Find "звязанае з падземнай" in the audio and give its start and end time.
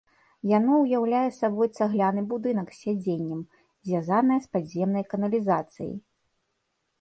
3.91-5.03